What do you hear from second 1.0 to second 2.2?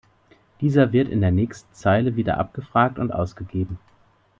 in der nächsten Zeile